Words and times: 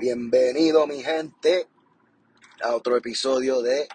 Bienvenido 0.00 0.86
mi 0.86 1.02
gente 1.02 1.68
a 2.62 2.74
otro 2.74 2.96
episodio 2.96 3.60
de 3.60 3.88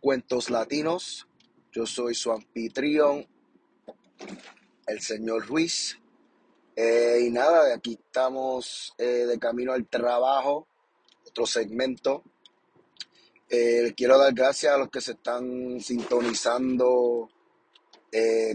Cuentos 0.00 0.50
Latinos. 0.50 1.26
Yo 1.72 1.86
soy 1.86 2.14
su 2.14 2.32
anfitrión, 2.32 3.26
el 4.86 5.00
señor 5.00 5.46
Ruiz. 5.46 5.98
Eh, 6.76 7.20
y 7.26 7.30
nada, 7.30 7.74
aquí 7.74 7.94
estamos 7.94 8.94
eh, 8.98 9.26
de 9.26 9.38
camino 9.38 9.72
al 9.72 9.88
trabajo, 9.88 10.66
otro 11.26 11.46
segmento. 11.46 12.22
Eh, 13.48 13.94
quiero 13.96 14.18
dar 14.18 14.34
gracias 14.34 14.74
a 14.74 14.78
los 14.78 14.90
que 14.90 15.00
se 15.00 15.12
están 15.12 15.80
sintonizando 15.80 17.30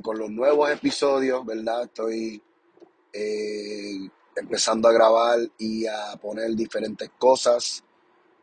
con 0.03 0.19
los 0.19 0.29
nuevos 0.29 0.69
episodios, 0.69 1.45
¿verdad? 1.45 1.85
Estoy 1.85 2.43
eh, 3.17 4.09
empezando 4.35 4.89
a 4.89 4.91
grabar 4.91 5.39
y 5.57 5.87
a 5.87 6.17
poner 6.21 6.53
diferentes 6.53 7.09
cosas 7.17 7.81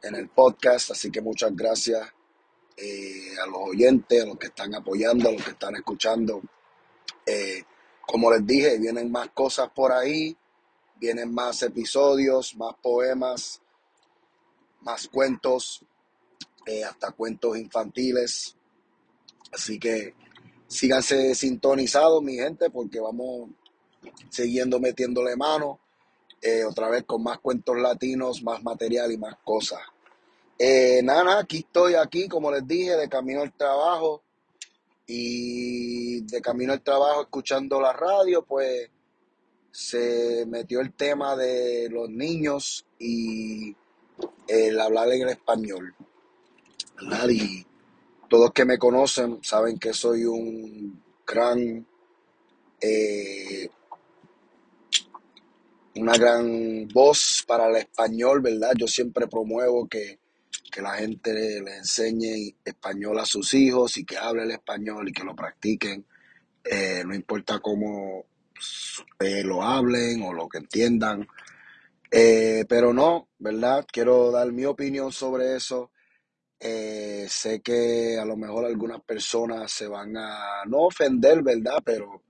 en 0.02 0.14
el 0.14 0.30
podcast. 0.30 0.92
Así 0.92 1.10
que 1.10 1.20
muchas 1.20 1.54
gracias 1.54 2.08
eh, 2.78 3.34
a 3.42 3.46
los 3.46 3.68
oyentes, 3.68 4.22
a 4.22 4.26
los 4.26 4.38
que 4.38 4.46
están 4.46 4.74
apoyando, 4.74 5.28
a 5.28 5.32
los 5.32 5.44
que 5.44 5.50
están 5.50 5.76
escuchando. 5.76 6.40
Eh, 7.26 7.64
como 8.06 8.32
les 8.32 8.46
dije, 8.46 8.78
vienen 8.78 9.12
más 9.12 9.28
cosas 9.34 9.68
por 9.74 9.92
ahí, 9.92 10.34
vienen 10.96 11.34
más 11.34 11.62
episodios, 11.62 12.56
más 12.56 12.74
poemas, 12.80 13.60
más 14.80 15.06
cuentos, 15.06 15.84
hasta 16.88 17.10
cuentos 17.12 17.58
infantiles. 17.58 18.56
Así 19.52 19.78
que 19.78 20.14
síganse 20.66 21.34
sintonizados, 21.34 22.22
mi 22.22 22.36
gente, 22.36 22.70
porque 22.70 23.00
vamos 23.00 23.50
siguiendo 24.28 24.80
metiéndole 24.80 25.36
mano, 25.36 25.80
eh, 26.40 26.64
otra 26.64 26.88
vez 26.88 27.04
con 27.04 27.22
más 27.22 27.38
cuentos 27.38 27.76
latinos, 27.78 28.42
más 28.42 28.62
material 28.62 29.12
y 29.12 29.18
más 29.18 29.36
cosas. 29.44 29.80
Eh, 30.58 31.00
nada, 31.02 31.40
aquí 31.40 31.58
estoy 31.58 31.94
aquí, 31.94 32.28
como 32.28 32.50
les 32.50 32.66
dije, 32.66 32.96
de 32.96 33.08
camino 33.08 33.42
al 33.42 33.52
trabajo 33.52 34.22
y 35.06 36.20
de 36.22 36.40
camino 36.40 36.72
al 36.72 36.82
trabajo 36.82 37.22
escuchando 37.22 37.80
la 37.80 37.92
radio, 37.92 38.44
pues 38.44 38.90
se 39.70 40.44
metió 40.46 40.80
el 40.80 40.92
tema 40.92 41.34
de 41.34 41.88
los 41.90 42.10
niños 42.10 42.84
y 42.98 43.74
el 44.46 44.80
hablar 44.80 45.08
en 45.10 45.28
español. 45.28 45.94
Y 47.28 47.66
todos 48.28 48.52
que 48.52 48.64
me 48.64 48.78
conocen 48.78 49.42
saben 49.42 49.78
que 49.78 49.92
soy 49.92 50.24
un 50.24 51.02
gran 51.26 51.86
eh, 52.80 53.70
una 55.96 56.16
gran 56.16 56.88
voz 56.88 57.44
para 57.46 57.68
el 57.68 57.76
español, 57.76 58.40
¿verdad? 58.40 58.72
Yo 58.76 58.86
siempre 58.86 59.26
promuevo 59.26 59.88
que, 59.88 60.18
la 60.80 60.94
gente 60.94 61.34
le, 61.34 61.76
enseñe 61.76 62.54
español 62.64 63.18
a 63.18 63.26
sus 63.26 63.52
hijos 63.52 63.98
y 63.98 64.06
que 64.06 64.16
hable 64.16 64.44
el 64.44 64.52
español 64.52 65.06
y 65.08 65.12
que 65.12 65.22
lo 65.22 65.36
practiquen. 65.36 66.06
Eh, 66.64 67.02
no 67.04 67.14
importa 67.14 67.58
cómo 67.58 68.24
eh, 69.18 69.42
lo 69.44 69.62
hablen 69.62 70.22
o 70.22 70.32
lo 70.32 70.48
que 70.48 70.58
entiendan. 70.58 71.26
Eh, 72.10 72.64
pero 72.66 72.94
no, 72.94 73.28
¿verdad? 73.38 73.84
Quiero 73.90 74.30
dar 74.30 74.50
mi 74.50 74.64
opinión 74.64 75.12
sobre 75.12 75.56
eso. 75.56 75.90
sé 76.58 77.60
que 77.62 78.18
a 78.18 78.24
lo 78.24 78.36
mejor 78.36 78.64
algunas 78.64 79.02
personas 79.02 79.70
se 79.70 79.88
van 79.88 80.16
a 80.16 80.64
no 80.66 80.86
ofender, 80.86 81.42
¿verdad? 81.42 81.82
Pero 81.84 82.22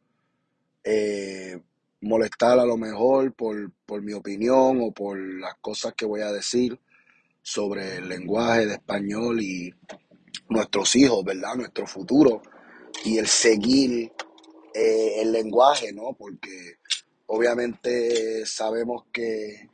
molestar 2.02 2.58
a 2.58 2.66
lo 2.66 2.76
mejor 2.76 3.32
por, 3.32 3.72
por 3.86 4.02
mi 4.02 4.12
opinión 4.12 4.80
o 4.82 4.90
por 4.92 5.18
las 5.18 5.54
cosas 5.60 5.94
que 5.94 6.04
voy 6.04 6.20
a 6.20 6.32
decir 6.32 6.78
sobre 7.40 7.96
el 7.96 8.08
lenguaje 8.08 8.66
de 8.66 8.74
español 8.74 9.40
y 9.40 9.72
nuestros 10.48 10.94
hijos, 10.96 11.24
¿verdad? 11.24 11.54
Nuestro 11.56 11.86
futuro 11.86 12.42
y 13.04 13.18
el 13.18 13.26
seguir 13.26 14.12
eh, 14.74 15.22
el 15.22 15.32
lenguaje, 15.32 15.92
¿no? 15.92 16.12
Porque 16.18 16.78
obviamente 17.26 18.44
sabemos 18.46 19.04
que 19.12 19.70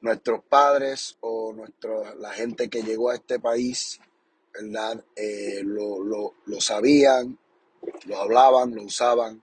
nuestros 0.00 0.42
padres 0.44 1.16
o 1.20 1.52
nuestro, 1.52 2.14
la 2.16 2.30
gente 2.32 2.70
que 2.70 2.82
llegó 2.82 3.10
a 3.10 3.16
este 3.16 3.38
país, 3.38 4.00
¿verdad? 4.54 5.04
Eh, 5.14 5.60
lo, 5.62 6.02
lo, 6.02 6.34
lo 6.46 6.60
sabían, 6.60 7.38
lo 8.06 8.18
hablaban, 8.18 8.74
lo 8.74 8.84
usaban 8.84 9.42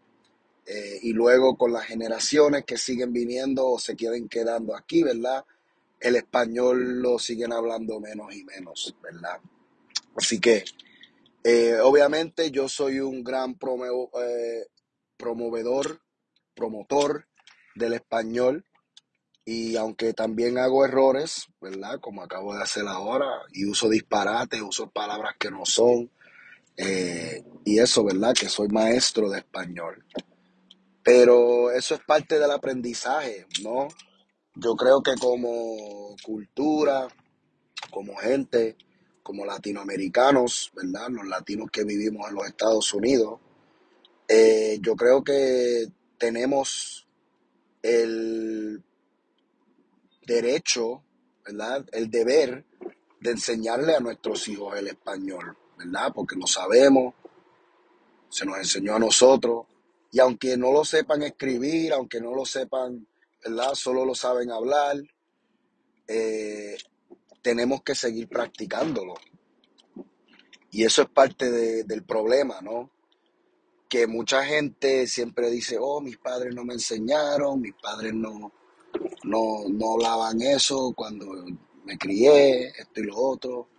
eh, 0.69 0.99
y 1.01 1.13
luego 1.13 1.57
con 1.57 1.71
las 1.71 1.85
generaciones 1.85 2.65
que 2.65 2.77
siguen 2.77 3.13
viniendo 3.13 3.65
o 3.65 3.79
se 3.79 3.95
quieren 3.95 4.27
quedando 4.27 4.75
aquí, 4.75 5.01
¿verdad? 5.01 5.45
El 5.97 6.17
español 6.17 7.01
lo 7.01 7.17
siguen 7.19 7.53
hablando 7.53 8.01
menos 8.01 8.35
y 8.35 8.43
menos, 8.43 8.93
¿verdad? 9.01 9.39
Así 10.17 10.41
que, 10.41 10.65
eh, 11.45 11.77
obviamente 11.81 12.51
yo 12.51 12.67
soy 12.67 12.99
un 12.99 13.23
gran 13.23 13.57
eh, 14.21 14.65
promovedor, 15.15 16.01
promotor 16.53 17.25
del 17.73 17.93
español 17.93 18.65
y 19.45 19.77
aunque 19.77 20.13
también 20.13 20.57
hago 20.57 20.83
errores, 20.83 21.45
¿verdad? 21.61 22.01
Como 22.01 22.23
acabo 22.23 22.53
de 22.53 22.63
hacer 22.63 22.85
ahora, 22.89 23.27
y 23.53 23.63
uso 23.63 23.87
disparates, 23.87 24.61
uso 24.61 24.89
palabras 24.89 25.35
que 25.39 25.49
no 25.49 25.65
son, 25.65 26.11
y 27.63 27.79
eso, 27.79 28.03
¿verdad? 28.03 28.33
Que 28.33 28.49
soy 28.49 28.67
maestro 28.67 29.29
de 29.29 29.39
español. 29.39 30.03
Pero 31.07 31.71
eso 31.71 31.95
es 31.95 32.01
parte 32.01 32.37
del 32.37 32.51
aprendizaje, 32.51 33.47
¿no? 33.63 33.87
Yo 34.55 34.75
creo 34.75 35.01
que 35.01 35.15
como 35.15 36.17
cultura, 36.21 37.07
como 37.89 38.13
gente, 38.17 38.75
como 39.23 39.45
latinoamericanos, 39.45 40.69
¿verdad? 40.73 41.07
Los 41.11 41.25
latinos 41.27 41.71
que 41.71 41.85
vivimos 41.85 42.27
en 42.27 42.35
los 42.35 42.47
Estados 42.47 42.93
Unidos, 42.93 43.39
eh, 44.27 44.79
yo 44.81 44.97
creo 44.97 45.23
que 45.23 45.85
tenemos 46.17 47.07
el 47.81 48.83
derecho, 50.25 51.03
¿verdad? 51.45 51.85
El 51.93 52.11
deber 52.11 52.65
de 53.21 53.31
enseñarle 53.31 53.95
a 53.95 54.01
nuestros 54.01 54.45
hijos 54.49 54.77
el 54.77 54.89
español, 54.89 55.57
¿verdad? 55.77 56.11
Porque 56.13 56.35
no 56.35 56.47
sabemos, 56.47 57.13
se 58.27 58.45
nos 58.45 58.57
enseñó 58.57 58.95
a 58.95 58.99
nosotros, 58.99 59.66
y 60.11 60.19
aunque 60.19 60.57
no 60.57 60.71
lo 60.71 60.85
sepan 60.85 61.23
escribir, 61.23 61.93
aunque 61.93 62.21
no 62.21 62.33
lo 62.33 62.45
sepan, 62.45 63.07
¿verdad? 63.43 63.73
Solo 63.73 64.05
lo 64.05 64.15
saben 64.15 64.51
hablar, 64.51 64.97
eh, 66.07 66.77
tenemos 67.41 67.81
que 67.83 67.95
seguir 67.95 68.27
practicándolo. 68.27 69.15
Y 70.71 70.83
eso 70.83 71.01
es 71.01 71.09
parte 71.09 71.83
del 71.83 72.03
problema, 72.03 72.61
¿no? 72.61 72.91
Que 73.89 74.05
mucha 74.05 74.43
gente 74.45 75.07
siempre 75.07 75.49
dice, 75.49 75.77
oh, 75.79 76.01
mis 76.01 76.17
padres 76.17 76.53
no 76.53 76.65
me 76.65 76.73
enseñaron, 76.73 77.61
mis 77.61 77.73
padres 77.73 78.13
no, 78.13 78.51
no, 79.23 79.63
no 79.69 79.93
hablaban 79.93 80.41
eso 80.41 80.93
cuando 80.95 81.25
me 81.85 81.97
crié, 81.97 82.67
esto 82.67 82.99
y 82.99 83.03
lo 83.03 83.17
otro. 83.17 83.69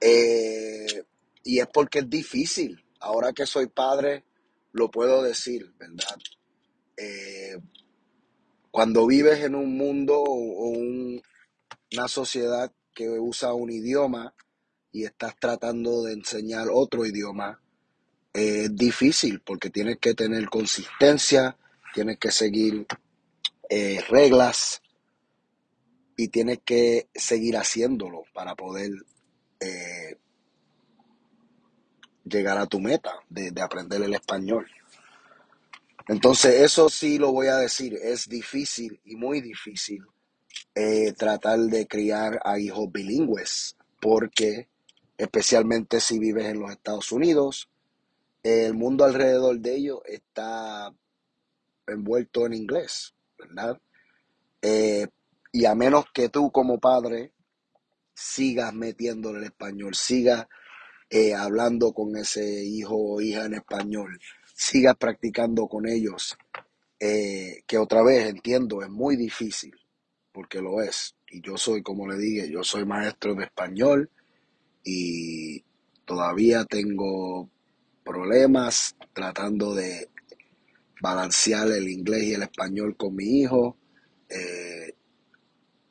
Eh, 0.00 1.04
y 1.44 1.60
es 1.60 1.66
porque 1.72 2.00
es 2.00 2.10
difícil. 2.10 2.84
Ahora 3.00 3.32
que 3.32 3.46
soy 3.46 3.68
padre, 3.68 4.24
lo 4.78 4.90
puedo 4.90 5.22
decir, 5.22 5.74
¿verdad? 5.78 6.16
Eh, 6.96 7.58
cuando 8.70 9.06
vives 9.06 9.40
en 9.40 9.54
un 9.54 9.76
mundo 9.76 10.22
o 10.22 10.68
una 10.68 12.08
sociedad 12.08 12.72
que 12.94 13.08
usa 13.08 13.52
un 13.52 13.70
idioma 13.70 14.34
y 14.92 15.04
estás 15.04 15.34
tratando 15.38 16.02
de 16.02 16.12
enseñar 16.12 16.68
otro 16.72 17.04
idioma, 17.04 17.60
es 18.32 18.74
difícil 18.74 19.40
porque 19.40 19.70
tienes 19.70 19.98
que 19.98 20.14
tener 20.14 20.48
consistencia, 20.48 21.56
tienes 21.94 22.18
que 22.18 22.30
seguir 22.30 22.86
eh, 23.68 24.00
reglas 24.08 24.80
y 26.16 26.28
tienes 26.28 26.60
que 26.64 27.08
seguir 27.14 27.56
haciéndolo 27.56 28.24
para 28.32 28.54
poder 28.54 28.90
eh, 29.60 30.18
llegar 32.28 32.58
a 32.58 32.66
tu 32.66 32.80
meta 32.80 33.14
de, 33.28 33.52
aprender 33.60 34.02
el 34.02 34.14
español. 34.14 34.66
Entonces, 36.06 36.62
eso 36.62 36.88
sí 36.88 37.18
lo 37.18 37.32
voy 37.32 37.48
a 37.48 37.56
decir, 37.56 37.94
es 38.02 38.28
difícil 38.28 39.00
y 39.04 39.16
muy 39.16 39.40
difícil 39.40 40.04
eh, 40.74 41.12
tratar 41.12 41.58
de 41.58 41.86
criar 41.86 42.40
a 42.44 42.58
hijos 42.58 42.90
bilingües, 42.90 43.76
porque 44.00 44.68
especialmente 45.18 46.00
si 46.00 46.18
vives 46.18 46.46
en 46.46 46.60
los 46.60 46.70
Estados 46.70 47.12
Unidos, 47.12 47.68
el 48.42 48.74
mundo 48.74 49.04
alrededor 49.04 49.58
de 49.58 49.74
ellos 49.74 50.00
está 50.06 50.94
envuelto 51.86 52.46
en 52.46 52.54
inglés, 52.54 53.14
¿verdad? 53.38 53.78
Eh, 54.62 55.06
y 55.52 55.64
a 55.64 55.74
menos 55.74 56.06
que 56.12 56.28
tú 56.28 56.50
como 56.50 56.78
padre 56.78 57.32
sigas 58.14 58.72
metiéndole 58.74 59.38
el 59.38 59.44
español, 59.44 59.94
sigas 59.94 60.46
eh, 61.10 61.34
hablando 61.34 61.92
con 61.92 62.16
ese 62.16 62.64
hijo 62.64 62.96
o 62.96 63.20
hija 63.20 63.46
en 63.46 63.54
español, 63.54 64.18
sigas 64.54 64.96
practicando 64.96 65.66
con 65.66 65.88
ellos 65.88 66.36
eh, 67.00 67.62
que 67.66 67.78
otra 67.78 68.02
vez 68.02 68.26
entiendo 68.28 68.82
es 68.82 68.90
muy 68.90 69.16
difícil, 69.16 69.74
porque 70.32 70.60
lo 70.60 70.82
es. 70.82 71.14
Y 71.30 71.40
yo 71.40 71.56
soy, 71.56 71.82
como 71.82 72.08
le 72.08 72.16
dije, 72.18 72.50
yo 72.50 72.64
soy 72.64 72.84
maestro 72.84 73.34
de 73.34 73.44
español 73.44 74.10
y 74.82 75.62
todavía 76.04 76.64
tengo 76.64 77.48
problemas 78.04 78.96
tratando 79.12 79.74
de 79.74 80.08
balancear 81.00 81.68
el 81.68 81.88
inglés 81.88 82.24
y 82.24 82.34
el 82.34 82.42
español 82.42 82.96
con 82.96 83.14
mi 83.14 83.42
hijo. 83.42 83.76
Eh, 84.28 84.94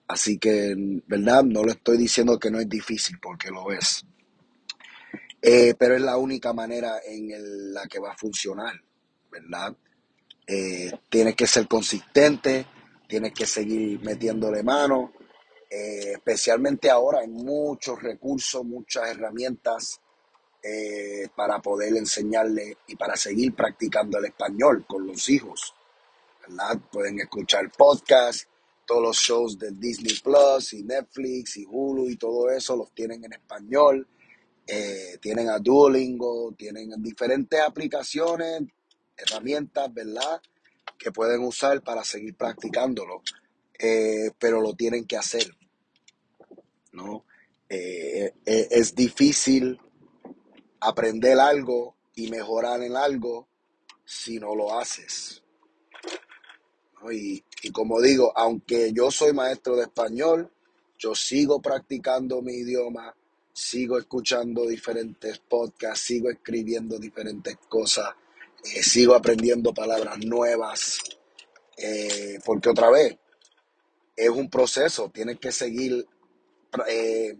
así 0.07 0.37
que, 0.37 0.75
¿verdad? 1.07 1.43
No 1.43 1.63
le 1.63 1.71
estoy 1.73 1.97
diciendo 1.97 2.37
que 2.37 2.51
no 2.51 2.59
es 2.59 2.67
difícil, 2.67 3.17
porque 3.21 3.49
lo 3.49 3.71
es. 3.71 4.05
Eh, 5.41 5.75
pero 5.77 5.95
es 5.95 6.01
la 6.01 6.17
única 6.17 6.51
manera 6.53 6.99
en 7.05 7.73
la 7.73 7.85
que 7.87 7.99
va 7.99 8.13
a 8.13 8.17
funcionar, 8.17 8.73
¿verdad? 9.31 9.75
Eh, 10.47 10.91
tienes 11.09 11.35
que 11.35 11.45
ser 11.45 11.67
consistente, 11.67 12.65
tienes 13.07 13.33
que 13.33 13.45
seguir 13.45 13.99
metiéndole 14.01 14.63
mano, 14.63 15.13
eh, 15.69 16.13
especialmente 16.13 16.89
ahora 16.89 17.19
hay 17.19 17.27
muchos 17.27 18.01
recursos, 18.01 18.63
muchas 18.63 19.09
herramientas 19.09 19.99
eh, 20.63 21.27
para 21.35 21.59
poder 21.59 21.95
enseñarle 21.97 22.77
y 22.87 22.95
para 22.95 23.17
seguir 23.17 23.53
practicando 23.53 24.17
el 24.17 24.25
español 24.25 24.85
con 24.87 25.05
los 25.05 25.29
hijos. 25.29 25.73
¿verdad? 26.47 26.79
Pueden 26.89 27.19
escuchar 27.19 27.69
podcasts, 27.77 28.47
todos 28.85 29.01
los 29.01 29.17
shows 29.17 29.59
de 29.59 29.71
Disney 29.71 30.17
Plus 30.23 30.73
y 30.73 30.83
Netflix 30.83 31.57
y 31.57 31.65
Hulu 31.69 32.09
y 32.09 32.15
todo 32.15 32.49
eso 32.49 32.77
los 32.77 32.93
tienen 32.93 33.25
en 33.25 33.33
español. 33.33 34.07
Eh, 34.67 35.17
tienen 35.21 35.49
a 35.49 35.59
Duolingo, 35.59 36.53
tienen 36.57 36.91
diferentes 37.01 37.59
aplicaciones, 37.61 38.63
herramientas, 39.15 39.93
¿verdad? 39.93 40.41
Que 40.97 41.11
pueden 41.11 41.41
usar 41.45 41.81
para 41.81 42.03
seguir 42.03 42.35
practicándolo, 42.35 43.21
eh, 43.79 44.31
pero 44.37 44.59
lo 44.59 44.73
tienen 44.73 45.05
que 45.05 45.15
hacer, 45.15 45.55
¿no? 46.91 47.23
Eh, 47.69 48.33
es 48.45 48.93
difícil 48.93 49.79
aprender 50.81 51.39
algo 51.39 51.95
y 52.15 52.29
mejorar 52.29 52.81
en 52.81 52.97
algo 52.97 53.47
si 54.03 54.37
no 54.37 54.53
lo 54.53 54.77
haces. 54.77 55.43
Y, 57.09 57.41
y 57.61 57.71
como 57.71 58.01
digo, 58.01 58.33
aunque 58.35 58.91
yo 58.91 59.11
soy 59.11 59.31
maestro 59.31 59.77
de 59.77 59.83
español, 59.83 60.51
yo 60.97 61.15
sigo 61.15 61.61
practicando 61.61 62.41
mi 62.41 62.53
idioma, 62.53 63.15
sigo 63.57 63.97
escuchando 63.97 64.67
diferentes 64.67 65.39
podcasts, 65.39 66.05
sigo 66.05 66.29
escribiendo 66.29 66.99
diferentes 66.99 67.57
cosas, 67.67 68.13
eh, 68.63 68.83
sigo 68.83 69.15
aprendiendo 69.15 69.73
palabras 69.73 70.23
nuevas, 70.23 70.99
eh, 71.75 72.37
porque 72.45 72.69
otra 72.69 72.91
vez, 72.91 73.17
es 74.15 74.29
un 74.29 74.47
proceso, 74.51 75.09
tienes 75.09 75.39
que 75.39 75.51
seguir, 75.51 76.07
eh, 76.87 77.35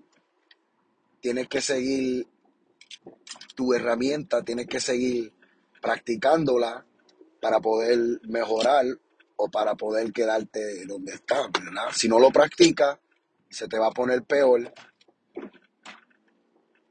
tienes 1.22 1.48
que 1.48 1.62
seguir 1.62 2.28
tu 3.54 3.76
herramienta, 3.76 4.44
tienes 4.44 4.66
que 4.66 4.80
seguir 4.80 5.32
practicándola 5.80 6.84
para 7.40 7.60
poder 7.60 8.00
mejorar 8.24 8.86
o 9.36 9.50
para 9.52 9.76
poder 9.76 10.12
quedarte 10.12 10.84
donde 10.88 11.14
estás, 11.14 11.52
¿verdad? 11.52 11.92
Si 11.94 12.10
no 12.10 12.18
lo 12.18 12.32
practicas, 12.32 12.98
se 13.52 13.68
te 13.68 13.78
va 13.78 13.88
a 13.88 13.92
poner 13.92 14.24
peor, 14.24 14.74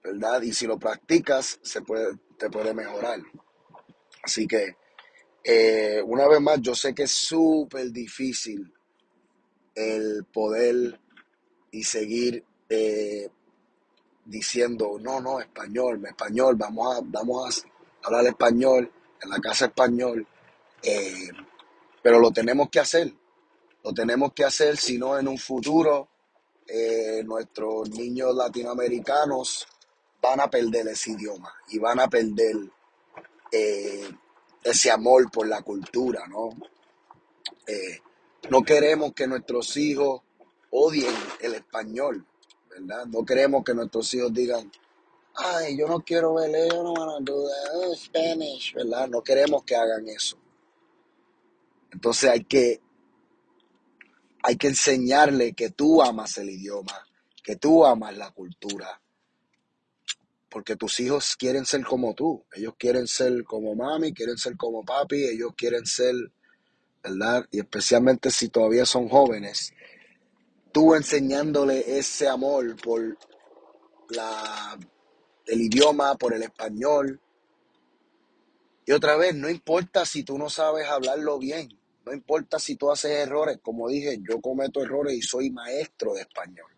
¿verdad? 0.07 0.43
Y 0.43 0.53
si 0.53 0.67
lo 0.67 0.79
practicas, 0.79 1.59
se 1.63 1.83
puede, 1.83 2.17
te 2.39 2.49
puede 2.49 2.73
mejorar. 2.73 3.21
Así 4.23 4.47
que, 4.47 4.77
eh, 5.43 6.01
una 6.05 6.29
vez 6.29 6.41
más, 6.41 6.61
yo 6.61 6.75
sé 6.75 6.95
que 6.95 7.05
es 7.05 7.11
súper 7.11 7.91
difícil 7.91 8.73
el 9.75 10.25
poder 10.33 10.99
y 11.73 11.83
seguir 11.83 12.45
eh, 12.69 13.29
diciendo, 14.25 14.97
no, 15.01 15.21
no, 15.21 15.41
español, 15.41 16.05
español, 16.07 16.55
vamos 16.57 16.97
a, 16.97 17.01
vamos 17.05 17.65
a 17.65 18.07
hablar 18.07 18.27
español, 18.27 18.91
en 19.21 19.31
la 19.31 19.39
casa 19.39 19.67
español, 19.67 20.27
eh, 20.83 21.31
pero 22.01 22.21
lo 22.21 22.31
tenemos 22.31 22.71
que 22.71 22.79
hacer, 22.79 23.13
lo 23.83 23.93
tenemos 23.93 24.33
que 24.33 24.45
hacer, 24.45 24.77
si 24.77 24.99
no 24.99 25.19
en 25.19 25.27
un 25.27 25.39
futuro 25.39 26.09
nuestros 27.25 27.91
niños 27.91 28.35
latinoamericanos 28.35 29.69
van 30.29 30.41
a 30.41 30.51
perder 30.51 30.89
ese 30.89 31.13
idioma 31.13 31.53
y 31.69 31.79
van 31.79 32.01
a 32.01 32.09
perder 32.09 32.57
eh, 33.53 34.11
ese 34.63 34.91
amor 34.91 35.31
por 35.31 35.47
la 35.47 35.63
cultura, 35.63 36.27
¿no? 36.27 36.51
no 38.49 38.63
queremos 38.63 39.13
que 39.13 39.27
nuestros 39.27 39.77
hijos 39.77 40.23
odien 40.71 41.15
el 41.41 41.55
español, 41.55 42.25
¿verdad? 42.71 43.07
No 43.07 43.25
queremos 43.25 43.65
que 43.65 43.75
nuestros 43.75 44.13
hijos 44.15 44.33
digan, 44.33 44.71
ay, 45.35 45.77
yo 45.77 45.87
no 45.87 46.01
quiero 46.01 46.35
ver, 46.35 46.51
yo 46.71 46.83
no 46.83 46.95
van 46.95 47.09
a 47.09 47.21
do 47.21 47.47
Spanish, 47.97 48.75
¿verdad? 48.75 49.09
No 49.09 49.23
queremos 49.23 49.65
que 49.65 49.77
hagan 49.77 50.09
eso. 50.09 50.37
Entonces 51.91 52.31
hay 52.31 52.45
que, 52.45 52.81
hay 54.43 54.57
que 54.57 54.69
enseñarle 54.69 55.55
que 55.55 55.71
tú 55.71 56.03
amas 56.03 56.37
el 56.39 56.51
idioma, 56.51 57.07
que 57.43 57.57
tú 57.57 57.85
amas 57.85 58.17
la 58.17 58.31
cultura. 58.33 59.01
Porque 60.57 60.75
tus 60.75 61.01
hijos 61.01 61.37
quieren 61.37 61.67
ser 61.67 61.85
como 61.85 62.15
tú. 62.15 62.43
Ellos 62.55 62.73
quieren 62.79 63.07
ser 63.07 63.45
como 63.45 63.75
mami, 63.75 64.15
quieren 64.15 64.39
ser 64.39 64.57
como 64.57 64.83
papi, 64.83 65.27
ellos 65.27 65.51
quieren 65.55 65.85
ser, 65.85 66.15
¿verdad? 67.03 67.47
Y 67.51 67.59
especialmente 67.59 68.31
si 68.31 68.49
todavía 68.49 68.87
son 68.87 69.07
jóvenes, 69.07 69.75
tú 70.73 70.95
enseñándole 70.95 71.99
ese 71.99 72.27
amor 72.27 72.75
por 72.83 73.19
la, 74.09 74.79
el 75.45 75.61
idioma, 75.61 76.15
por 76.15 76.33
el 76.33 76.43
español. 76.43 77.21
Y 78.87 78.93
otra 78.93 79.19
vez, 79.19 79.35
no 79.35 79.51
importa 79.51 80.07
si 80.07 80.23
tú 80.23 80.39
no 80.39 80.49
sabes 80.49 80.89
hablarlo 80.89 81.39
bien, 81.39 81.69
no 82.07 82.15
importa 82.15 82.59
si 82.59 82.77
tú 82.77 82.91
haces 82.91 83.11
errores, 83.11 83.59
como 83.61 83.91
dije, 83.91 84.21
yo 84.27 84.41
cometo 84.41 84.83
errores 84.83 85.17
y 85.19 85.21
soy 85.21 85.51
maestro 85.51 86.15
de 86.15 86.23
español. 86.23 86.76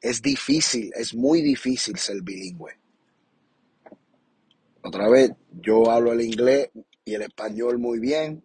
Es 0.00 0.22
difícil, 0.22 0.92
es 0.94 1.14
muy 1.14 1.42
difícil 1.42 1.98
ser 1.98 2.22
bilingüe. 2.22 2.78
Otra 4.82 5.08
vez, 5.08 5.32
yo 5.50 5.90
hablo 5.90 6.12
el 6.12 6.20
inglés 6.20 6.70
y 7.04 7.14
el 7.14 7.22
español 7.22 7.78
muy 7.78 7.98
bien, 7.98 8.44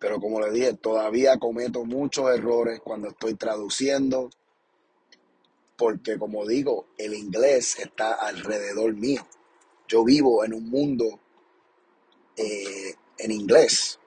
pero 0.00 0.18
como 0.18 0.40
le 0.40 0.50
dije, 0.50 0.72
todavía 0.72 1.38
cometo 1.38 1.84
muchos 1.84 2.34
errores 2.34 2.80
cuando 2.82 3.08
estoy 3.08 3.34
traduciendo, 3.34 4.30
porque 5.76 6.18
como 6.18 6.46
digo, 6.46 6.86
el 6.96 7.12
inglés 7.12 7.78
está 7.78 8.14
alrededor 8.14 8.94
mío. 8.94 9.26
Yo 9.86 10.02
vivo 10.02 10.42
en 10.44 10.54
un 10.54 10.70
mundo 10.70 11.20
eh, 12.36 12.94
en 13.18 13.30
inglés, 13.30 13.99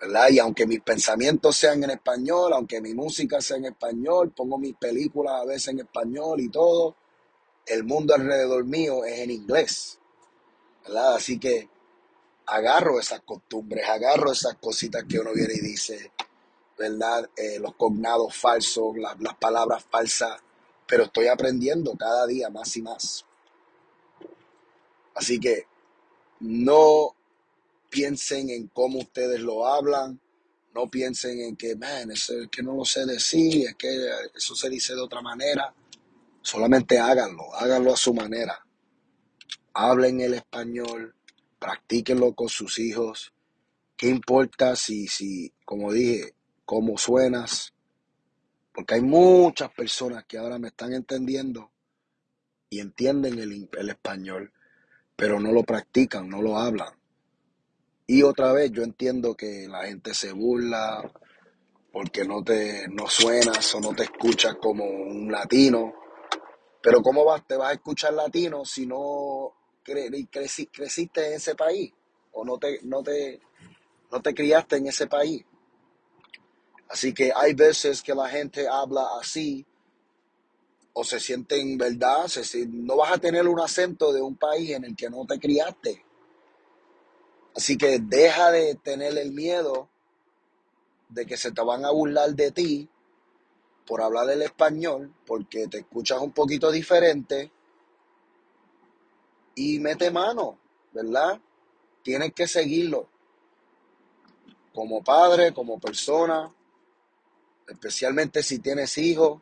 ¿verdad? 0.00 0.30
Y 0.30 0.38
aunque 0.38 0.66
mis 0.66 0.80
pensamientos 0.80 1.56
sean 1.56 1.84
en 1.84 1.90
español, 1.90 2.52
aunque 2.54 2.80
mi 2.80 2.94
música 2.94 3.40
sea 3.40 3.58
en 3.58 3.66
español, 3.66 4.32
pongo 4.34 4.58
mis 4.58 4.74
películas 4.76 5.42
a 5.42 5.44
veces 5.44 5.68
en 5.68 5.80
español 5.80 6.40
y 6.40 6.48
todo, 6.48 6.96
el 7.66 7.84
mundo 7.84 8.14
alrededor 8.14 8.64
mío 8.64 9.04
es 9.04 9.18
en 9.20 9.30
inglés, 9.30 9.98
¿verdad? 10.84 11.16
Así 11.16 11.38
que 11.38 11.68
agarro 12.46 12.98
esas 12.98 13.20
costumbres, 13.20 13.86
agarro 13.88 14.32
esas 14.32 14.56
cositas 14.56 15.04
que 15.04 15.18
uno 15.18 15.32
viene 15.34 15.54
y 15.54 15.60
dice, 15.60 16.12
¿verdad? 16.78 17.28
Eh, 17.36 17.58
los 17.60 17.74
cognados 17.74 18.34
falsos, 18.34 18.96
las 18.96 19.34
palabras 19.34 19.84
falsas, 19.84 20.40
pero 20.86 21.04
estoy 21.04 21.28
aprendiendo 21.28 21.94
cada 21.96 22.26
día 22.26 22.48
más 22.48 22.74
y 22.76 22.82
más. 22.82 23.26
Así 25.14 25.38
que 25.38 25.66
no 26.40 27.14
piensen 27.90 28.48
en 28.50 28.68
cómo 28.68 29.00
ustedes 29.00 29.40
lo 29.40 29.66
hablan, 29.66 30.20
no 30.74 30.88
piensen 30.88 31.40
en 31.40 31.56
que, 31.56 31.74
man, 31.74 32.10
es 32.12 32.32
que 32.50 32.62
no 32.62 32.74
lo 32.74 32.84
sé 32.84 33.04
decir, 33.04 33.66
es 33.68 33.74
que 33.74 33.88
eso 34.34 34.54
se 34.54 34.70
dice 34.70 34.94
de 34.94 35.00
otra 35.00 35.20
manera. 35.20 35.74
Solamente 36.42 36.98
háganlo, 36.98 37.54
háganlo 37.54 37.92
a 37.92 37.96
su 37.96 38.14
manera. 38.14 38.64
Hablen 39.74 40.20
el 40.20 40.34
español, 40.34 41.14
practíquenlo 41.58 42.34
con 42.34 42.48
sus 42.48 42.78
hijos. 42.78 43.32
¿Qué 43.96 44.08
importa 44.08 44.76
si, 44.76 45.08
si, 45.08 45.52
como 45.64 45.92
dije, 45.92 46.34
cómo 46.64 46.96
suenas? 46.96 47.74
Porque 48.72 48.94
hay 48.94 49.02
muchas 49.02 49.70
personas 49.72 50.24
que 50.24 50.38
ahora 50.38 50.58
me 50.58 50.68
están 50.68 50.94
entendiendo 50.94 51.70
y 52.70 52.78
entienden 52.78 53.38
el, 53.38 53.68
el 53.76 53.88
español, 53.90 54.52
pero 55.16 55.40
no 55.40 55.52
lo 55.52 55.64
practican, 55.64 56.28
no 56.28 56.40
lo 56.40 56.56
hablan. 56.56 56.99
Y 58.12 58.24
otra 58.24 58.52
vez 58.52 58.72
yo 58.72 58.82
entiendo 58.82 59.36
que 59.36 59.68
la 59.68 59.84
gente 59.84 60.14
se 60.14 60.32
burla 60.32 61.08
porque 61.92 62.24
no 62.24 62.42
te 62.42 62.88
no 62.88 63.08
suenas 63.08 63.72
o 63.76 63.80
no 63.80 63.94
te 63.94 64.02
escuchas 64.02 64.56
como 64.60 64.84
un 64.84 65.30
latino. 65.30 65.94
Pero 66.82 67.02
¿cómo 67.02 67.24
vas, 67.24 67.46
te 67.46 67.54
vas 67.54 67.70
a 67.70 67.74
escuchar 67.74 68.14
latino 68.14 68.64
si 68.64 68.84
no 68.84 69.54
creciste 69.84 71.24
en 71.24 71.34
ese 71.34 71.54
país 71.54 71.92
o 72.32 72.44
no 72.44 72.58
te, 72.58 72.80
no 72.82 73.00
te, 73.00 73.42
no 74.10 74.20
te 74.20 74.34
criaste 74.34 74.78
en 74.78 74.88
ese 74.88 75.06
país. 75.06 75.44
Así 76.88 77.14
que 77.14 77.30
hay 77.32 77.54
veces 77.54 78.02
que 78.02 78.12
la 78.12 78.28
gente 78.28 78.66
habla 78.66 79.06
así 79.20 79.64
o 80.94 81.04
se 81.04 81.20
sienten, 81.20 81.78
¿verdad? 81.78 82.26
Se, 82.26 82.66
no 82.66 82.96
vas 82.96 83.12
a 83.12 83.18
tener 83.18 83.46
un 83.46 83.60
acento 83.60 84.12
de 84.12 84.20
un 84.20 84.36
país 84.36 84.70
en 84.70 84.84
el 84.84 84.96
que 84.96 85.08
no 85.08 85.24
te 85.26 85.38
criaste. 85.38 86.09
Así 87.54 87.76
que 87.76 87.98
deja 87.98 88.50
de 88.50 88.74
tener 88.76 89.16
el 89.18 89.32
miedo 89.32 89.88
de 91.08 91.26
que 91.26 91.36
se 91.36 91.52
te 91.52 91.62
van 91.62 91.84
a 91.84 91.90
burlar 91.90 92.30
de 92.34 92.52
ti 92.52 92.88
por 93.86 94.02
hablar 94.02 94.30
el 94.30 94.42
español, 94.42 95.12
porque 95.26 95.66
te 95.66 95.78
escuchas 95.78 96.20
un 96.20 96.32
poquito 96.32 96.70
diferente 96.70 97.50
y 99.56 99.80
mete 99.80 100.10
mano, 100.10 100.58
¿verdad? 100.92 101.40
Tienes 102.02 102.32
que 102.32 102.46
seguirlo. 102.46 103.08
Como 104.72 105.02
padre, 105.02 105.52
como 105.52 105.80
persona, 105.80 106.54
especialmente 107.66 108.42
si 108.42 108.60
tienes 108.60 108.96
hijos 108.98 109.40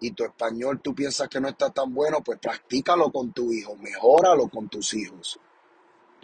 y 0.00 0.10
tu 0.10 0.24
español 0.24 0.80
tú 0.82 0.94
piensas 0.94 1.28
que 1.28 1.40
no 1.40 1.48
está 1.48 1.70
tan 1.70 1.94
bueno, 1.94 2.22
pues 2.22 2.38
practícalo 2.38 3.10
con 3.10 3.32
tu 3.32 3.52
hijo, 3.52 3.76
mejóralo 3.76 4.48
con 4.48 4.68
tus 4.68 4.92
hijos, 4.94 5.38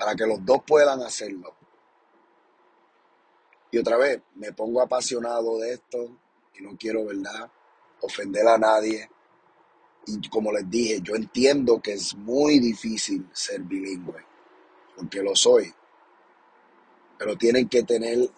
para 0.01 0.15
que 0.15 0.27
los 0.27 0.43
dos 0.47 0.63
puedan 0.67 1.03
hacerlo. 1.03 1.55
Y 3.71 3.77
otra 3.77 3.99
vez, 3.99 4.23
me 4.37 4.51
pongo 4.55 4.81
apasionado 4.81 5.59
de 5.59 5.75
esto 5.75 6.17
y 6.59 6.63
no 6.63 6.75
quiero, 6.79 7.05
¿verdad?, 7.05 7.51
ofender 8.01 8.49
a 8.49 8.57
nadie. 8.57 9.11
Y 10.07 10.27
como 10.31 10.53
les 10.53 10.69
dije, 10.71 11.01
yo 11.03 11.15
entiendo 11.15 11.83
que 11.83 11.93
es 11.93 12.15
muy 12.15 12.59
difícil 12.59 13.29
ser 13.35 13.61
bilingüe, 13.61 14.25
porque 14.97 15.23
lo 15.23 15.37
soy. 15.37 15.71
Pero 17.19 17.37
tienen 17.37 17.69
que 17.69 17.83
tener 17.83 18.31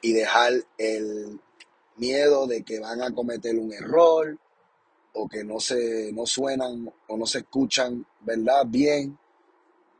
y 0.00 0.12
dejar 0.14 0.54
el 0.78 1.38
miedo 1.96 2.46
de 2.46 2.62
que 2.62 2.80
van 2.80 3.02
a 3.02 3.14
cometer 3.14 3.58
un 3.58 3.74
error 3.74 4.38
o 5.12 5.28
que 5.28 5.44
no 5.44 5.60
se 5.60 6.10
no 6.14 6.24
suenan 6.24 6.90
o 7.08 7.16
no 7.18 7.26
se 7.26 7.40
escuchan, 7.40 8.06
¿verdad? 8.22 8.64
Bien. 8.66 9.18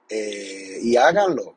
Eh, 0.08 0.78
y 0.82 0.96
háganlo, 0.96 1.54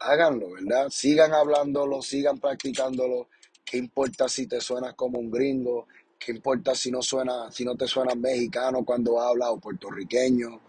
háganlo, 0.00 0.52
¿verdad? 0.52 0.88
Sigan 0.90 1.32
hablándolo, 1.32 2.02
sigan 2.02 2.38
practicándolo. 2.38 3.28
¿Qué 3.64 3.76
importa 3.76 4.28
si 4.28 4.46
te 4.46 4.60
suenas 4.60 4.94
como 4.94 5.18
un 5.18 5.30
gringo? 5.30 5.86
¿Qué 6.18 6.32
importa 6.32 6.74
si 6.74 6.90
no 6.90 7.02
suena, 7.02 7.50
si 7.52 7.64
no 7.64 7.76
te 7.76 7.86
suena 7.86 8.14
mexicano 8.14 8.84
cuando 8.84 9.20
hablas 9.20 9.50
o 9.50 9.58
puertorriqueño 9.58 10.60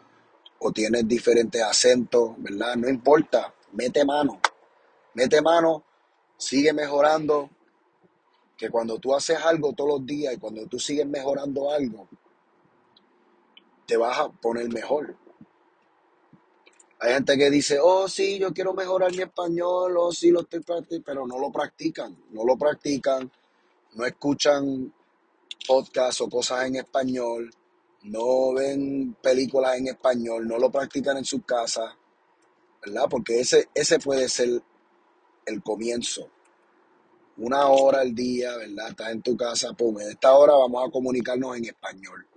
o 0.59 0.71
tienes 0.71 1.07
diferentes 1.07 1.61
acentos, 1.61 2.31
¿verdad? 2.37 2.75
No 2.75 2.89
importa, 2.89 3.53
mete 3.71 4.03
mano, 4.03 4.39
mete 5.13 5.41
mano, 5.41 5.83
sigue 6.37 6.73
mejorando, 6.73 7.49
que 8.57 8.69
cuando 8.69 8.99
tú 8.99 9.15
haces 9.15 9.37
algo 9.37 9.71
todos 9.71 9.99
los 9.99 10.05
días 10.05 10.33
y 10.33 10.37
cuando 10.37 10.67
tú 10.67 10.77
sigues 10.79 11.07
mejorando 11.07 11.71
algo, 11.71 12.09
te 13.85 13.95
vas 13.95 14.19
a 14.19 14.29
poner 14.29 14.67
mejor. 14.71 15.15
Hay 17.01 17.13
gente 17.13 17.37
que 17.37 17.49
dice, 17.49 17.79
oh, 17.81 18.09
sí, 18.09 18.39
yo 18.39 18.53
quiero 18.53 18.73
mejorar 18.73 19.11
mi 19.11 19.21
español, 19.21 19.95
oh, 19.97 20.11
sí, 20.11 20.31
lo 20.31 20.41
estoy 20.41 20.59
practicando, 20.59 21.05
pero 21.05 21.25
no 21.25 21.39
lo 21.39 21.49
practican, 21.49 22.17
no 22.31 22.43
lo 22.43 22.57
practican, 22.57 23.31
no 23.93 24.05
escuchan 24.05 24.93
podcasts 25.65 26.19
o 26.19 26.29
cosas 26.29 26.65
en 26.65 26.75
español, 26.75 27.49
no 28.03 28.53
ven 28.53 29.15
películas 29.21 29.77
en 29.77 29.87
español, 29.87 30.45
no 30.45 30.57
lo 30.57 30.69
practican 30.69 31.17
en 31.17 31.23
sus 31.23 31.45
casas, 31.45 31.95
¿verdad? 32.85 33.05
Porque 33.09 33.39
ese, 33.39 33.69
ese 33.73 33.99
puede 33.99 34.27
ser 34.27 34.61
el 35.45 35.63
comienzo. 35.63 36.29
Una 37.37 37.67
hora 37.67 38.01
al 38.01 38.13
día, 38.13 38.57
¿verdad? 38.57 38.89
Estás 38.89 39.11
en 39.11 39.21
tu 39.21 39.37
casa, 39.37 39.71
pum, 39.71 40.01
en 40.01 40.09
esta 40.09 40.33
hora 40.33 40.53
vamos 40.53 40.85
a 40.85 40.91
comunicarnos 40.91 41.55
en 41.55 41.63
español. 41.63 42.27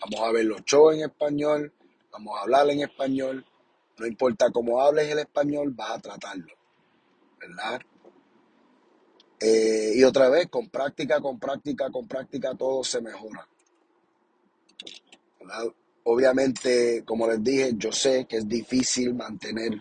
Vamos 0.00 0.28
a 0.28 0.32
ver 0.32 0.44
los 0.46 0.64
shows 0.64 0.96
en 0.96 1.02
español, 1.02 1.72
vamos 2.10 2.36
a 2.36 2.42
hablar 2.42 2.68
en 2.70 2.80
español, 2.80 3.46
no 4.02 4.08
importa 4.08 4.50
cómo 4.50 4.80
hables 4.80 5.08
el 5.08 5.20
español, 5.20 5.70
vas 5.76 5.92
a 5.92 6.00
tratarlo, 6.00 6.52
¿verdad? 7.38 7.80
Eh, 9.38 9.92
y 9.94 10.02
otra 10.02 10.28
vez, 10.28 10.48
con 10.48 10.68
práctica, 10.70 11.20
con 11.20 11.38
práctica, 11.38 11.88
con 11.88 12.08
práctica, 12.08 12.52
todo 12.56 12.82
se 12.82 13.00
mejora. 13.00 13.46
Obviamente, 16.02 17.04
como 17.04 17.28
les 17.28 17.44
dije, 17.44 17.74
yo 17.76 17.92
sé 17.92 18.26
que 18.28 18.38
es 18.38 18.48
difícil 18.48 19.14
mantener 19.14 19.80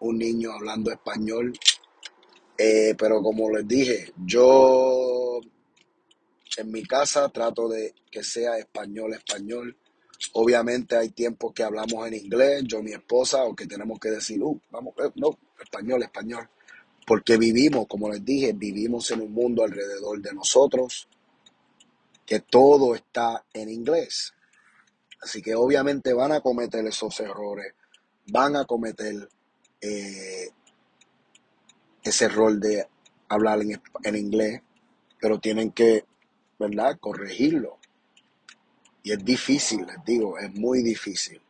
un 0.00 0.16
niño 0.16 0.52
hablando 0.52 0.90
español, 0.90 1.52
eh, 2.56 2.94
pero 2.96 3.22
como 3.22 3.50
les 3.50 3.68
dije, 3.68 4.14
yo 4.24 5.40
en 6.56 6.72
mi 6.72 6.84
casa 6.84 7.28
trato 7.28 7.68
de 7.68 7.94
que 8.10 8.24
sea 8.24 8.56
español, 8.56 9.12
español. 9.12 9.76
Obviamente 10.32 10.96
hay 10.96 11.10
tiempos 11.10 11.52
que 11.52 11.62
hablamos 11.62 12.06
en 12.06 12.14
inglés, 12.14 12.64
yo, 12.66 12.82
mi 12.82 12.92
esposa, 12.92 13.44
o 13.44 13.54
que 13.54 13.66
tenemos 13.66 13.98
que 14.00 14.10
decir, 14.10 14.42
uh, 14.42 14.60
vamos, 14.70 14.94
eh, 14.98 15.10
no, 15.14 15.38
español, 15.60 16.02
español. 16.02 16.48
Porque 17.06 17.36
vivimos, 17.36 17.86
como 17.86 18.10
les 18.10 18.24
dije, 18.24 18.52
vivimos 18.52 19.10
en 19.12 19.22
un 19.22 19.32
mundo 19.32 19.64
alrededor 19.64 20.20
de 20.20 20.34
nosotros 20.34 21.08
que 22.26 22.40
todo 22.40 22.94
está 22.94 23.44
en 23.54 23.70
inglés. 23.70 24.34
Así 25.22 25.40
que 25.40 25.54
obviamente 25.54 26.12
van 26.12 26.32
a 26.32 26.40
cometer 26.40 26.84
esos 26.86 27.18
errores, 27.20 27.74
van 28.26 28.56
a 28.56 28.66
cometer 28.66 29.28
eh, 29.80 30.50
ese 32.02 32.24
error 32.26 32.58
de 32.58 32.86
hablar 33.28 33.62
en, 33.62 33.80
en 34.04 34.16
inglés, 34.16 34.62
pero 35.20 35.40
tienen 35.40 35.72
que, 35.72 36.04
¿verdad?, 36.58 36.98
corregirlo. 37.00 37.77
Y 39.08 39.12
es 39.12 39.24
difícil, 39.24 39.86
les 39.86 40.04
digo, 40.04 40.38
es 40.38 40.54
muy 40.54 40.82
difícil. 40.82 41.40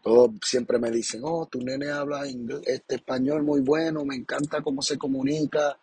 Todos 0.00 0.30
siempre 0.40 0.78
me 0.78 0.88
dicen, 0.88 1.22
oh, 1.24 1.46
tu 1.46 1.60
nene 1.60 1.90
habla 1.90 2.26
este 2.64 2.94
español 2.94 3.42
muy 3.42 3.60
bueno, 3.60 4.04
me 4.04 4.14
encanta 4.14 4.62
cómo 4.62 4.80
se 4.80 4.96
comunica, 4.96 5.76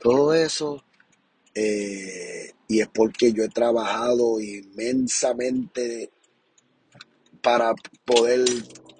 todo 0.00 0.34
eso. 0.34 0.82
Eh, 1.54 2.52
y 2.66 2.80
es 2.80 2.88
porque 2.88 3.32
yo 3.32 3.44
he 3.44 3.50
trabajado 3.50 4.40
inmensamente 4.40 6.10
para 7.40 7.72
poder 8.04 8.48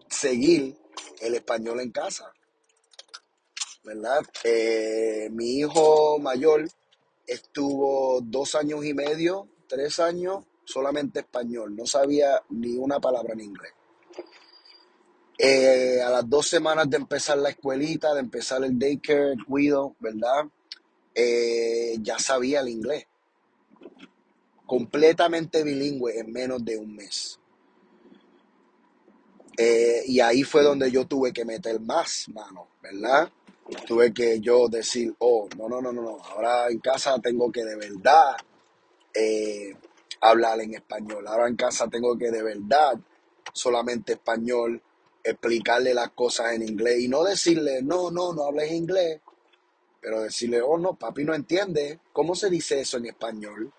seguir 0.08 0.76
el 1.20 1.34
español 1.34 1.80
en 1.80 1.90
casa. 1.90 2.32
¿Verdad? 3.82 4.20
Eh, 4.44 5.28
mi 5.32 5.58
hijo 5.58 6.20
mayor 6.20 6.70
estuvo 7.26 8.20
dos 8.20 8.54
años 8.54 8.84
y 8.84 8.94
medio, 8.94 9.48
tres 9.66 9.98
años 9.98 10.44
solamente 10.70 11.20
español, 11.20 11.74
no 11.74 11.86
sabía 11.86 12.42
ni 12.50 12.76
una 12.76 13.00
palabra 13.00 13.34
en 13.34 13.40
inglés. 13.40 13.72
Eh, 15.36 16.00
a 16.02 16.10
las 16.10 16.28
dos 16.28 16.48
semanas 16.48 16.88
de 16.88 16.98
empezar 16.98 17.38
la 17.38 17.48
escuelita, 17.48 18.14
de 18.14 18.20
empezar 18.20 18.62
el 18.62 18.78
daycare, 18.78 19.32
el 19.32 19.44
cuido, 19.44 19.96
¿verdad? 19.98 20.44
Eh, 21.14 21.96
ya 22.00 22.18
sabía 22.18 22.60
el 22.60 22.68
inglés. 22.68 23.06
Completamente 24.66 25.64
bilingüe 25.64 26.18
en 26.18 26.30
menos 26.30 26.64
de 26.64 26.76
un 26.76 26.94
mes. 26.94 27.40
Eh, 29.56 30.02
y 30.06 30.20
ahí 30.20 30.42
fue 30.42 30.62
donde 30.62 30.90
yo 30.90 31.06
tuve 31.06 31.32
que 31.32 31.44
meter 31.44 31.80
más 31.80 32.28
mano, 32.28 32.68
¿verdad? 32.82 33.30
Tuve 33.86 34.12
que 34.12 34.40
yo 34.40 34.68
decir, 34.68 35.14
oh, 35.18 35.48
no, 35.56 35.68
no, 35.68 35.80
no, 35.80 35.92
no, 35.92 36.02
no, 36.02 36.18
ahora 36.22 36.68
en 36.68 36.80
casa 36.80 37.18
tengo 37.18 37.50
que 37.50 37.64
de 37.64 37.76
verdad 37.76 38.36
hablar 40.20 40.60
en 40.60 40.74
español. 40.74 41.26
Ahora 41.26 41.48
en 41.48 41.56
casa 41.56 41.88
tengo 41.88 42.16
que 42.16 42.30
de 42.30 42.42
verdad 42.42 42.98
solamente 43.52 44.12
español, 44.12 44.80
explicarle 45.22 45.94
las 45.94 46.10
cosas 46.10 46.52
en 46.52 46.62
inglés 46.62 47.00
y 47.00 47.08
no 47.08 47.24
decirle, 47.24 47.82
no, 47.82 48.10
no, 48.10 48.32
no 48.32 48.44
hables 48.44 48.70
inglés, 48.72 49.20
pero 50.00 50.22
decirle, 50.22 50.62
oh, 50.62 50.78
no, 50.78 50.94
papi 50.94 51.24
no 51.24 51.34
entiende. 51.34 52.00
¿Cómo 52.12 52.34
se 52.34 52.48
dice 52.48 52.80
eso 52.80 52.96
en 52.96 53.06
español? 53.06 53.72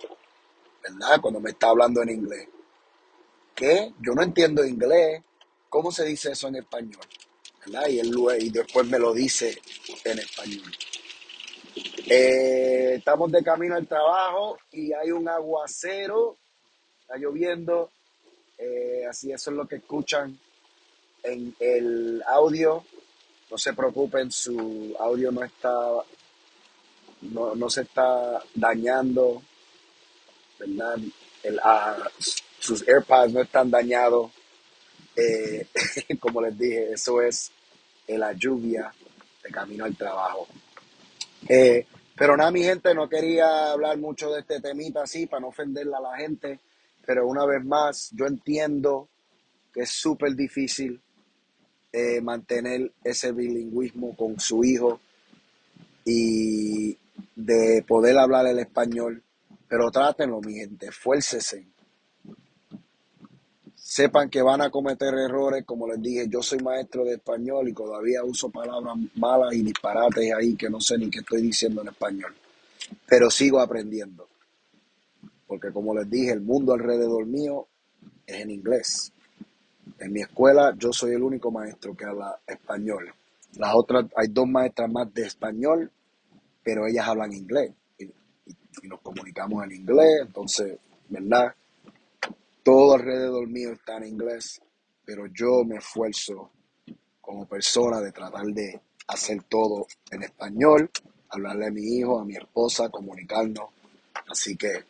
¿Verdad? 0.84 1.20
Cuando 1.22 1.40
me 1.40 1.52
está 1.52 1.70
hablando 1.70 2.02
en 2.04 2.10
inglés. 2.10 2.48
¿Qué? 3.56 3.94
Yo 4.00 4.14
no 4.14 4.22
entiendo 4.22 4.64
inglés. 4.66 5.22
¿Cómo 5.70 5.92
se 5.92 6.06
dice 6.06 6.32
eso 6.32 6.48
en 6.48 6.58
español? 6.58 7.06
¿Verdad? 7.66 7.88
Y, 7.88 8.00
él, 8.00 8.14
y 8.40 8.50
después 8.50 8.88
me 8.88 9.00
lo 9.00 9.14
dice 9.14 9.60
en 10.04 10.20
español. 10.20 10.72
Eh, 12.08 12.96
estamos 12.96 13.32
de 13.32 13.44
camino 13.44 13.76
al 13.76 13.88
trabajo 13.88 14.58
y 14.72 14.92
hay 14.94 15.12
un 15.12 15.28
aguacero, 15.28 16.38
está 17.02 17.18
lloviendo, 17.18 17.92
eh, 18.58 19.06
así 19.10 19.32
eso 19.32 19.52
es 19.52 19.58
lo 19.58 19.68
que 19.68 19.78
escuchan 19.78 20.38
en 21.24 21.56
el 21.60 22.24
audio. 22.28 22.84
No 23.50 23.58
se 23.58 23.74
preocupen, 23.74 24.32
su 24.32 24.96
audio 25.00 25.32
no 25.32 25.44
está, 25.44 25.90
no, 27.22 27.70
se 27.70 27.82
está 27.82 28.42
dañando, 28.56 29.42
¿verdad? 30.58 30.98
Ah, 31.64 31.98
sus 32.60 32.88
AirPods 32.88 33.34
no 33.34 33.42
están 33.42 33.70
dañados. 33.70 34.32
Eh, 35.16 35.68
como 36.20 36.42
les 36.42 36.58
dije, 36.58 36.94
eso 36.94 37.22
es 37.22 37.52
la 38.08 38.34
lluvia 38.34 38.94
de 39.44 39.50
camino 39.50 39.86
al 39.86 39.96
trabajo. 39.96 40.48
Eh, 41.54 41.86
pero 42.16 42.38
nada, 42.38 42.50
mi 42.50 42.64
gente, 42.64 42.96
no 42.96 43.10
quería 43.10 43.74
hablar 43.74 43.98
mucho 43.98 44.32
de 44.32 44.40
este 44.40 44.62
temita 44.62 45.04
así 45.04 45.28
para 45.28 45.42
no 45.42 45.50
ofenderla 45.50 45.98
a 45.98 46.12
la 46.12 46.16
gente, 46.16 46.62
pero 47.06 47.28
una 47.28 47.46
vez 47.46 47.62
más, 47.66 48.10
yo 48.14 48.26
entiendo 48.26 49.10
que 49.74 49.82
es 49.82 49.90
súper 49.90 50.34
difícil 50.34 51.02
eh, 51.92 52.22
mantener 52.22 52.94
ese 53.04 53.34
bilingüismo 53.34 54.16
con 54.16 54.40
su 54.40 54.64
hijo 54.64 55.02
y 56.06 56.98
de 57.36 57.84
poder 57.86 58.18
hablar 58.18 58.48
el 58.48 58.60
español, 58.60 59.22
pero 59.68 59.92
trátenlo, 59.92 60.40
mi 60.40 60.54
gente, 60.54 60.86
esfuércese. 60.86 61.66
Sepan 63.84 64.30
que 64.30 64.44
van 64.44 64.62
a 64.62 64.70
cometer 64.70 65.12
errores, 65.16 65.66
como 65.66 65.88
les 65.88 66.00
dije, 66.00 66.28
yo 66.30 66.44
soy 66.44 66.60
maestro 66.60 67.04
de 67.04 67.16
español 67.16 67.68
y 67.68 67.74
todavía 67.74 68.24
uso 68.24 68.50
palabras 68.50 68.96
malas 69.16 69.54
y 69.54 69.64
disparates 69.64 70.32
ahí 70.34 70.56
que 70.56 70.70
no 70.70 70.80
sé 70.80 71.00
ni 71.00 71.10
qué 71.10 71.20
estoy 71.20 71.42
diciendo 71.42 71.82
en 71.82 71.88
español, 71.88 72.34
pero 73.08 73.32
sigo 73.32 73.60
aprendiendo, 73.60 74.30
porque 75.48 75.72
como 75.74 75.96
les 75.96 76.08
dije, 76.10 76.32
el 76.32 76.42
mundo 76.42 76.74
alrededor 76.74 77.26
mío 77.26 77.68
es 78.28 78.42
en 78.42 78.52
inglés. 78.52 79.12
En 80.00 80.14
mi 80.14 80.22
escuela 80.22 80.76
yo 80.78 80.94
soy 80.94 81.16
el 81.16 81.24
único 81.24 81.50
maestro 81.52 81.98
que 81.98 82.06
habla 82.06 82.40
español. 82.48 83.12
Las 83.56 83.74
otras, 83.74 84.06
hay 84.16 84.28
dos 84.28 84.48
maestras 84.48 84.92
más 84.92 85.12
de 85.12 85.24
español, 85.24 85.92
pero 86.64 86.86
ellas 86.86 87.08
hablan 87.08 87.34
inglés 87.34 87.74
y, 87.98 88.08
nos 88.88 89.02
comunicamos 89.02 89.66
en 89.66 89.72
inglés, 89.72 90.22
entonces, 90.22 90.78
¿verdad? 91.10 91.54
Todo 92.64 92.96
alrededor 92.96 93.48
mío 93.48 93.74
está 93.74 93.98
en 93.98 94.06
inglés, 94.06 94.62
pero 95.06 95.26
yo 95.28 95.64
me 95.64 95.78
esfuerzo 95.78 96.52
como 97.20 97.48
persona 97.48 98.00
de 98.02 98.12
tratar 98.12 98.46
de 98.48 98.80
hacer 99.08 99.44
todo 99.44 99.88
en 100.12 100.24
español, 100.24 100.90
hablarle 101.30 101.68
a 101.68 101.72
mi 101.72 101.82
hijo, 101.82 102.20
a 102.20 102.26
mi 102.26 102.36
esposa, 102.36 102.90
comunicarnos. 102.90 103.70
Así 104.28 104.56
que 104.56 104.84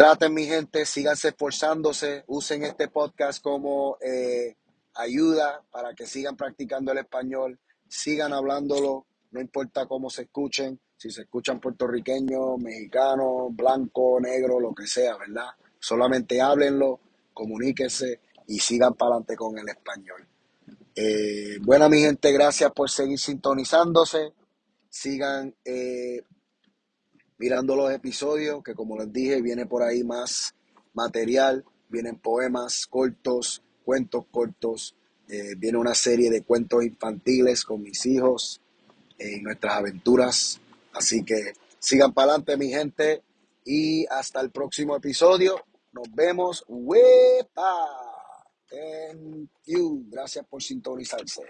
Traten, 0.00 0.32
mi 0.32 0.46
gente, 0.46 0.86
síganse 0.86 1.28
esforzándose, 1.28 2.24
usen 2.28 2.64
este 2.64 2.88
podcast 2.88 3.42
como 3.42 3.98
eh, 4.00 4.56
ayuda 4.94 5.62
para 5.70 5.92
que 5.94 6.06
sigan 6.06 6.38
practicando 6.38 6.92
el 6.92 6.98
español, 6.98 7.58
sigan 7.86 8.32
hablándolo, 8.32 9.04
no 9.32 9.40
importa 9.42 9.84
cómo 9.84 10.08
se 10.08 10.22
escuchen, 10.22 10.80
si 10.96 11.10
se 11.10 11.22
escuchan 11.22 11.60
puertorriqueños, 11.60 12.58
mexicanos, 12.58 13.54
blanco, 13.54 14.18
negro, 14.20 14.58
lo 14.58 14.74
que 14.74 14.86
sea, 14.86 15.18
¿verdad? 15.18 15.50
Solamente 15.80 16.40
háblenlo, 16.40 17.00
comuníquense 17.34 18.20
y 18.46 18.58
sigan 18.58 18.94
para 18.94 19.14
adelante 19.14 19.36
con 19.36 19.58
el 19.58 19.68
español. 19.68 20.26
Eh, 20.94 21.58
bueno, 21.62 21.88
mi 21.88 22.00
gente, 22.00 22.30
gracias 22.32 22.70
por 22.72 22.90
seguir 22.90 23.18
sintonizándose. 23.18 24.32
Sigan 24.88 25.54
eh, 25.64 26.22
mirando 27.38 27.74
los 27.74 27.90
episodios, 27.90 28.62
que 28.62 28.74
como 28.74 28.98
les 28.98 29.12
dije, 29.12 29.40
viene 29.40 29.66
por 29.66 29.82
ahí 29.82 30.04
más 30.04 30.54
material, 30.92 31.64
vienen 31.88 32.18
poemas 32.18 32.86
cortos, 32.86 33.62
cuentos 33.84 34.26
cortos, 34.30 34.94
eh, 35.28 35.54
viene 35.56 35.78
una 35.78 35.94
serie 35.94 36.28
de 36.28 36.42
cuentos 36.42 36.84
infantiles 36.84 37.64
con 37.64 37.82
mis 37.82 38.04
hijos 38.04 38.60
en 39.18 39.42
nuestras 39.42 39.74
aventuras. 39.74 40.60
Así 40.92 41.24
que 41.24 41.52
sigan 41.78 42.12
para 42.12 42.32
adelante, 42.32 42.56
mi 42.56 42.68
gente, 42.68 43.22
y 43.64 44.06
hasta 44.06 44.40
el 44.40 44.50
próximo 44.50 44.96
episodio. 44.96 45.64
Nos 45.92 46.10
vemos. 46.14 46.64
¡Wepa! 46.68 47.86
Thank 48.68 49.50
you. 49.66 50.04
Gracias 50.08 50.46
por 50.46 50.62
sintonizarse. 50.62 51.42